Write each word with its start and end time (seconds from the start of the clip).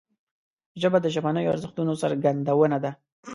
ژبه 0.81 0.97
د 1.01 1.07
ژبنیو 1.15 1.51
ارزښتونو 1.53 1.93
څرګندونه 2.03 2.77
ده 2.83 2.91